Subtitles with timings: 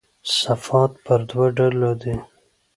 [0.39, 2.15] صفات پر دوه ډوله دي.